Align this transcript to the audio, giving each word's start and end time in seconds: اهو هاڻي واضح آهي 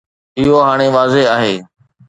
اهو 0.39 0.55
هاڻي 0.67 0.87
واضح 0.95 1.23
آهي 1.35 1.55